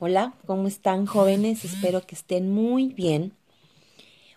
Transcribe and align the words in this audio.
Hola, 0.00 0.34
¿cómo 0.46 0.68
están 0.68 1.06
jóvenes? 1.06 1.64
Espero 1.64 2.06
que 2.06 2.14
estén 2.14 2.52
muy 2.52 2.86
bien. 2.86 3.32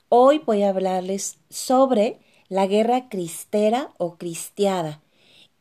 Hoy 0.10 0.42
voy 0.44 0.64
a 0.64 0.70
hablarles 0.70 1.38
sobre 1.52 2.18
la 2.50 2.66
guerra 2.66 3.10
cristera 3.10 3.92
o 4.00 4.16
cristiada 4.16 5.04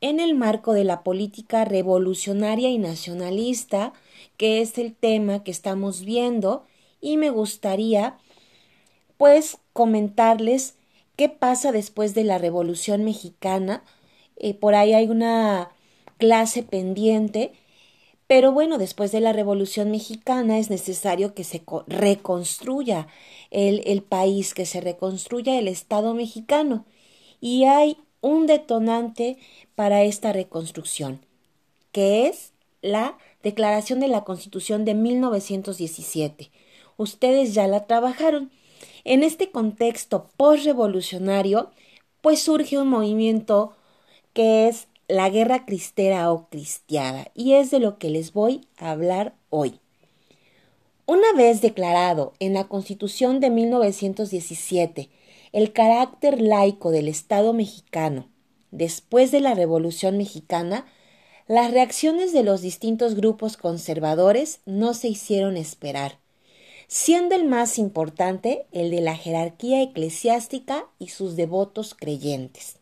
en 0.01 0.19
el 0.19 0.35
marco 0.35 0.73
de 0.73 0.85
la 0.85 1.03
política 1.03 1.67
revolucionaria 1.67 2.71
y 2.71 2.79
nacionalista, 2.79 3.93
que 4.39 4.63
es 4.63 4.79
el 4.79 4.95
tema 4.95 5.45
que 5.45 5.51
estamos 5.51 6.03
viendo, 6.03 6.65
y 7.03 7.19
me 7.19 7.29
gustaría 7.29 8.17
pues 9.19 9.59
comentarles 9.75 10.77
qué 11.17 11.29
pasa 11.29 11.73
después 11.73 12.15
de 12.15 12.25
la 12.25 12.39
Revolución 12.39 13.05
Mexicana. 13.05 13.85
Eh, 14.37 14.55
por 14.55 14.75
ahí 14.75 14.95
hay 14.95 15.09
una 15.09 15.69
clase 16.17 16.63
pendiente 16.63 17.53
pero 18.31 18.53
bueno, 18.53 18.79
después 18.79 19.11
de 19.11 19.19
la 19.19 19.33
Revolución 19.33 19.91
Mexicana 19.91 20.61
es 20.61 20.71
necesario 20.71 21.35
que 21.35 21.43
se 21.43 21.65
reconstruya 21.89 23.09
el, 23.51 23.83
el 23.87 24.05
país, 24.05 24.55
que 24.55 24.67
se 24.67 24.81
reconstruya 24.81 25.59
el 25.59 25.67
Estado 25.67 26.15
mexicano. 26.15 26.87
Y 27.41 27.65
hay 27.65 27.97
un 28.21 28.47
detonante 28.47 29.37
para 29.75 30.05
esta 30.05 30.33
reconstrucción, 30.33 31.27
que 31.91 32.29
es 32.29 32.53
la 32.83 33.19
Declaración 33.43 33.99
de 33.99 34.07
la 34.07 34.23
Constitución 34.23 34.85
de 34.85 34.95
1917. 34.95 36.53
Ustedes 36.99 37.53
ya 37.53 37.67
la 37.67 37.89
trabajaron. 37.89 38.53
En 39.03 39.25
este 39.25 39.51
contexto 39.51 40.31
postrevolucionario, 40.37 41.73
pues 42.21 42.41
surge 42.41 42.79
un 42.79 42.91
movimiento 42.91 43.75
que 44.35 44.69
es 44.69 44.87
la 45.11 45.29
guerra 45.29 45.65
cristera 45.65 46.33
o 46.33 46.49
cristiada, 46.49 47.31
y 47.35 47.55
es 47.55 47.71
de 47.71 47.81
lo 47.81 47.99
que 47.99 48.11
les 48.11 48.33
voy 48.33 48.67
a 48.79 48.91
hablar 48.91 49.35
hoy. 49.51 49.81
Una 51.07 51.33
vez 51.37 51.61
declarado 51.61 52.35
en 52.39 52.55
la 52.55 52.69
Constitución 52.69 53.41
de 53.41 53.51
1917 53.51 55.11
el 55.53 55.73
carácter 55.73 56.41
laico 56.41 56.93
del 56.93 57.09
Estado 57.09 57.53
mexicano, 57.53 58.29
después 58.71 59.33
de 59.33 59.41
la 59.41 59.55
Revolución 59.55 60.17
mexicana, 60.17 60.87
las 61.49 61.73
reacciones 61.73 62.33
de 62.33 62.45
los 62.45 62.63
distintos 62.63 63.17
grupos 63.17 63.57
conservadores 63.57 64.61
no 64.67 64.95
se 64.95 65.09
hicieron 65.09 65.57
esperar, 65.57 66.21
siendo 66.87 67.35
el 67.35 67.45
más 67.45 67.79
importante 67.79 68.67
el 68.71 68.93
de 68.93 69.01
la 69.01 69.17
jerarquía 69.17 69.83
eclesiástica 69.83 70.87
y 71.01 71.09
sus 71.09 71.35
devotos 71.35 71.97
creyentes. 71.97 72.80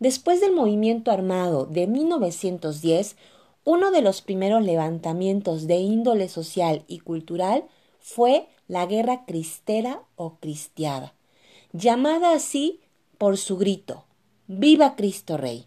Después 0.00 0.40
del 0.40 0.52
movimiento 0.52 1.10
armado 1.10 1.66
de 1.66 1.86
1910, 1.86 3.16
uno 3.64 3.90
de 3.90 4.00
los 4.00 4.22
primeros 4.22 4.62
levantamientos 4.62 5.66
de 5.66 5.76
índole 5.76 6.28
social 6.28 6.84
y 6.86 7.00
cultural 7.00 7.64
fue 7.98 8.48
la 8.68 8.86
guerra 8.86 9.24
cristera 9.26 10.02
o 10.16 10.36
cristiada, 10.36 11.14
llamada 11.72 12.32
así 12.32 12.80
por 13.18 13.36
su 13.36 13.56
grito 13.58 14.04
Viva 14.46 14.94
Cristo 14.94 15.36
Rey. 15.36 15.66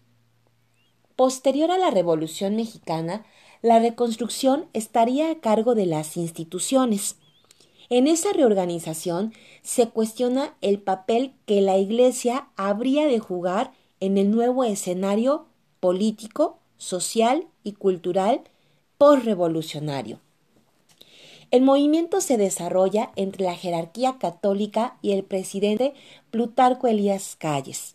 Posterior 1.14 1.70
a 1.70 1.78
la 1.78 1.90
Revolución 1.90 2.56
mexicana, 2.56 3.24
la 3.60 3.78
reconstrucción 3.78 4.66
estaría 4.72 5.30
a 5.30 5.38
cargo 5.40 5.74
de 5.74 5.86
las 5.86 6.16
instituciones. 6.16 7.16
En 7.90 8.06
esa 8.08 8.32
reorganización 8.32 9.32
se 9.62 9.90
cuestiona 9.90 10.56
el 10.62 10.80
papel 10.80 11.34
que 11.46 11.60
la 11.60 11.76
Iglesia 11.76 12.48
habría 12.56 13.06
de 13.06 13.20
jugar 13.20 13.72
en 14.02 14.18
el 14.18 14.32
nuevo 14.32 14.64
escenario 14.64 15.46
político, 15.78 16.58
social 16.76 17.46
y 17.62 17.74
cultural 17.74 18.40
postrevolucionario. 18.98 20.18
El 21.52 21.62
movimiento 21.62 22.20
se 22.20 22.36
desarrolla 22.36 23.12
entre 23.14 23.44
la 23.44 23.54
jerarquía 23.54 24.18
católica 24.18 24.98
y 25.02 25.12
el 25.12 25.22
presidente 25.22 25.94
Plutarco 26.32 26.88
Elías 26.88 27.36
Calles. 27.38 27.94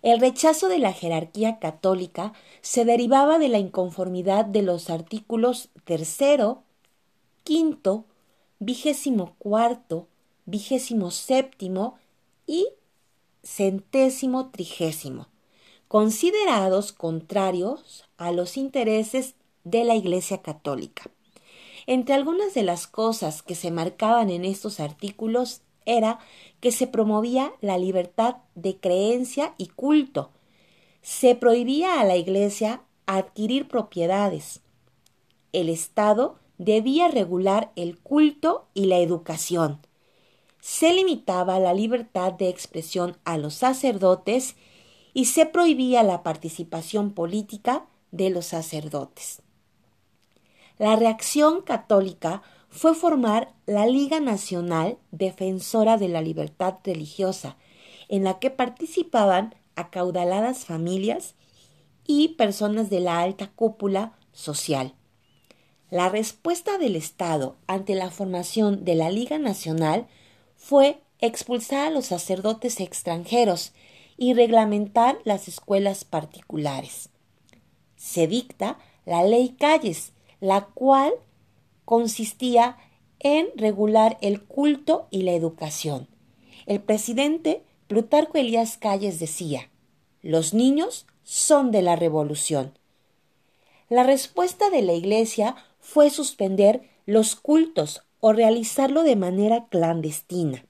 El 0.00 0.18
rechazo 0.18 0.68
de 0.68 0.78
la 0.78 0.94
jerarquía 0.94 1.58
católica 1.58 2.32
se 2.62 2.86
derivaba 2.86 3.38
de 3.38 3.50
la 3.50 3.58
inconformidad 3.58 4.46
de 4.46 4.62
los 4.62 4.88
artículos 4.88 5.68
tercero, 5.84 6.62
quinto, 7.44 8.06
vigésimo 8.60 9.34
cuarto, 9.38 10.06
vigésimo 10.46 11.10
séptimo 11.10 11.98
y 12.46 12.68
centésimo 13.48 14.50
trigésimo, 14.50 15.28
considerados 15.88 16.92
contrarios 16.92 18.04
a 18.18 18.30
los 18.30 18.56
intereses 18.56 19.34
de 19.64 19.84
la 19.84 19.94
Iglesia 19.94 20.42
Católica. 20.42 21.10
Entre 21.86 22.14
algunas 22.14 22.52
de 22.52 22.62
las 22.62 22.86
cosas 22.86 23.42
que 23.42 23.54
se 23.54 23.70
marcaban 23.70 24.28
en 24.28 24.44
estos 24.44 24.80
artículos 24.80 25.62
era 25.86 26.18
que 26.60 26.70
se 26.70 26.86
promovía 26.86 27.52
la 27.62 27.78
libertad 27.78 28.36
de 28.54 28.76
creencia 28.76 29.54
y 29.56 29.68
culto, 29.68 30.30
se 31.00 31.34
prohibía 31.34 32.00
a 32.00 32.04
la 32.04 32.16
Iglesia 32.16 32.82
adquirir 33.06 33.66
propiedades, 33.66 34.60
el 35.52 35.70
Estado 35.70 36.38
debía 36.58 37.08
regular 37.08 37.72
el 37.74 37.98
culto 37.98 38.66
y 38.74 38.84
la 38.84 38.98
educación, 38.98 39.80
se 40.68 40.92
limitaba 40.92 41.58
la 41.58 41.72
libertad 41.72 42.34
de 42.34 42.50
expresión 42.50 43.16
a 43.24 43.38
los 43.38 43.54
sacerdotes 43.54 44.54
y 45.14 45.24
se 45.24 45.46
prohibía 45.46 46.02
la 46.02 46.22
participación 46.22 47.12
política 47.12 47.86
de 48.10 48.28
los 48.28 48.44
sacerdotes. 48.44 49.40
La 50.76 50.94
reacción 50.94 51.62
católica 51.62 52.42
fue 52.68 52.94
formar 52.94 53.54
la 53.64 53.86
Liga 53.86 54.20
Nacional 54.20 54.98
Defensora 55.10 55.96
de 55.96 56.08
la 56.08 56.20
Libertad 56.20 56.74
Religiosa, 56.84 57.56
en 58.10 58.22
la 58.22 58.38
que 58.38 58.50
participaban 58.50 59.54
acaudaladas 59.74 60.66
familias 60.66 61.34
y 62.06 62.34
personas 62.36 62.90
de 62.90 63.00
la 63.00 63.20
alta 63.20 63.50
cúpula 63.56 64.18
social. 64.32 64.92
La 65.88 66.10
respuesta 66.10 66.76
del 66.76 66.94
Estado 66.94 67.56
ante 67.66 67.94
la 67.94 68.10
formación 68.10 68.84
de 68.84 68.96
la 68.96 69.08
Liga 69.08 69.38
Nacional 69.38 70.08
fue 70.58 71.00
expulsar 71.20 71.86
a 71.86 71.90
los 71.90 72.06
sacerdotes 72.06 72.80
extranjeros 72.80 73.72
y 74.18 74.34
reglamentar 74.34 75.18
las 75.24 75.48
escuelas 75.48 76.04
particulares. 76.04 77.08
Se 77.96 78.26
dicta 78.26 78.78
la 79.06 79.22
ley 79.22 79.56
Calles, 79.58 80.12
la 80.40 80.66
cual 80.66 81.12
consistía 81.86 82.76
en 83.20 83.46
regular 83.56 84.18
el 84.20 84.42
culto 84.42 85.06
y 85.10 85.22
la 85.22 85.32
educación. 85.32 86.08
El 86.66 86.80
presidente 86.80 87.62
Plutarco 87.86 88.36
Elías 88.36 88.76
Calles 88.76 89.18
decía, 89.18 89.70
los 90.20 90.52
niños 90.52 91.06
son 91.22 91.70
de 91.70 91.80
la 91.80 91.96
revolución. 91.96 92.78
La 93.88 94.02
respuesta 94.02 94.68
de 94.68 94.82
la 94.82 94.92
Iglesia 94.92 95.56
fue 95.80 96.10
suspender 96.10 96.82
los 97.06 97.36
cultos 97.36 98.02
o 98.20 98.32
realizarlo 98.32 99.02
de 99.02 99.16
manera 99.16 99.66
clandestina. 99.68 100.64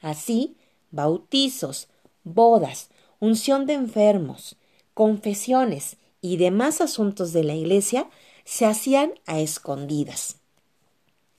Así, 0.00 0.56
bautizos, 0.90 1.88
bodas, 2.24 2.90
unción 3.18 3.66
de 3.66 3.74
enfermos, 3.74 4.56
confesiones 4.94 5.96
y 6.20 6.36
demás 6.36 6.80
asuntos 6.80 7.32
de 7.32 7.44
la 7.44 7.54
Iglesia 7.54 8.08
se 8.44 8.66
hacían 8.66 9.12
a 9.26 9.40
escondidas. 9.40 10.36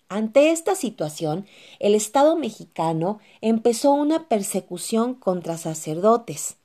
Ante 0.09 0.51
esta 0.51 0.75
situación, 0.75 1.45
el 1.79 1.95
Estado 1.95 2.35
mexicano 2.35 3.19
empezó 3.39 3.93
una 3.93 4.27
persecución 4.27 5.15
contra 5.15 5.57
sacerdotes. 5.57 6.57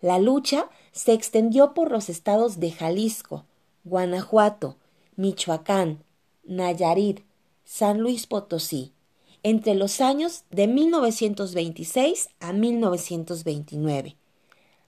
La 0.00 0.18
lucha 0.18 0.70
se 0.92 1.12
extendió 1.12 1.74
por 1.74 1.90
los 1.90 2.08
estados 2.08 2.58
de 2.58 2.70
Jalisco, 2.70 3.44
Guanajuato, 3.84 4.76
Michoacán, 5.16 6.02
Nayarit, 6.44 7.20
San 7.72 8.00
Luis 8.00 8.26
Potosí, 8.26 8.92
entre 9.44 9.74
los 9.74 10.00
años 10.00 10.42
de 10.50 10.66
1926 10.66 12.30
a 12.40 12.52
1929. 12.52 14.16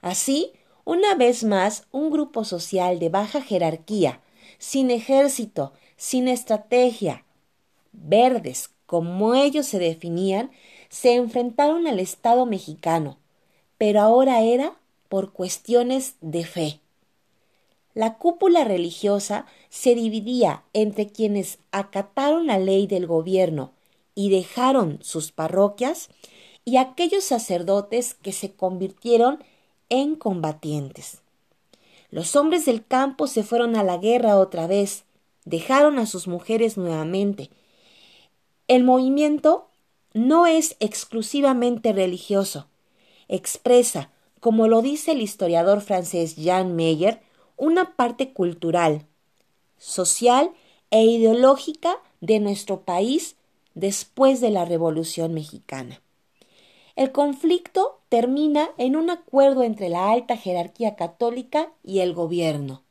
Así, 0.01 0.51
una 0.85 1.15
vez 1.15 1.45
más, 1.45 1.85
un 1.93 2.11
grupo 2.11 2.45
social 2.45 2.99
de 2.99 3.09
baja 3.09 3.41
jerarquía, 3.41 4.21
sin 4.59 4.91
ejército, 4.91 5.73
sin 5.97 6.27
estrategia, 6.27 7.25
verdes, 7.93 8.71
como 8.87 9.37
ellos 9.37 9.67
se 9.67 9.79
definían, 9.79 10.51
se 10.89 11.15
enfrentaron 11.15 11.87
al 11.87 12.01
Estado 12.01 12.47
mexicano, 12.47 13.17
pero 13.79 14.01
ahora 14.01 14.43
era 14.43 14.77
por 15.09 15.33
cuestiones 15.33 16.17
de 16.21 16.45
fe. 16.45 16.82
La 17.95 18.15
cúpula 18.15 18.65
religiosa 18.65 19.47
se 19.69 19.95
dividía 19.95 20.63
entre 20.73 21.09
quienes 21.09 21.59
acataron 21.73 22.47
la 22.47 22.59
ley 22.59 22.87
del 22.87 23.07
gobierno 23.07 23.73
y 24.15 24.31
dejaron 24.31 24.99
sus 25.03 25.33
parroquias 25.33 26.09
y 26.65 26.77
aquellos 26.77 27.25
sacerdotes 27.25 28.15
que 28.15 28.33
se 28.33 28.53
convirtieron 28.53 29.43
en 29.89 30.17
combatientes. 30.17 31.21
Los 32.11 32.37
hombres 32.37 32.65
del 32.65 32.85
campo 32.87 33.27
se 33.27 33.43
fueron 33.43 33.77
a 33.77 33.83
la 33.83 33.99
guerra 33.99 34.39
otra 34.39 34.67
vez 34.67 35.05
dejaron 35.45 35.99
a 35.99 36.07
sus 36.07 36.29
mujeres 36.29 36.77
nuevamente. 36.77 37.51
El 38.69 38.85
movimiento 38.85 39.69
no 40.15 40.47
es 40.47 40.77
exclusivamente 40.81 41.93
religioso, 41.93 42.69
expresa, 43.29 44.11
como 44.41 44.69
lo 44.69 44.83
dice 44.83 45.13
el 45.13 45.23
historiador 45.23 45.81
francés 45.81 46.37
Jean 46.37 46.75
Meyer, 46.75 47.21
una 47.57 47.97
parte 47.97 48.33
cultural, 48.33 49.07
social 49.79 50.53
e 50.91 51.05
ideológica 51.05 51.97
de 52.21 52.41
nuestro 52.41 52.83
país 52.83 53.37
después 53.75 54.41
de 54.41 54.51
la 54.51 54.65
Revolución 54.65 55.35
Mexicana. 55.35 56.01
El 56.95 57.13
conflicto 57.13 58.01
termina 58.09 58.71
en 58.77 58.97
un 58.97 59.09
acuerdo 59.09 59.63
entre 59.63 59.89
la 59.89 60.11
alta 60.11 60.37
jerarquía 60.37 60.95
católica 60.97 61.73
y 61.83 62.01
el 62.01 62.13
gobierno. 62.13 62.83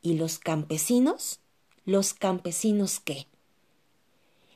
¿Y 0.00 0.14
los 0.14 0.38
campesinos? 0.38 1.40
¿Los 1.84 2.14
campesinos 2.14 3.00
qué? 3.00 3.26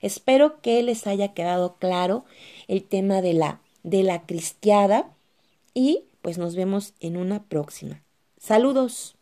Espero 0.01 0.61
que 0.63 0.83
les 0.83 1.07
haya 1.07 1.35
quedado 1.35 1.77
claro 1.77 2.25
el 2.69 2.85
tema 2.85 3.21
de 3.21 3.35
la, 3.35 3.61
de 3.83 4.03
la 4.03 4.23
cristiada 4.23 5.15
y 5.75 6.05
pues 6.23 6.39
nos 6.39 6.55
vemos 6.55 6.95
en 7.01 7.17
una 7.17 7.43
próxima. 7.43 8.03
Saludos. 8.39 9.18